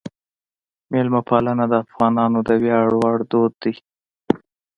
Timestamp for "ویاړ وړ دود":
2.61-3.53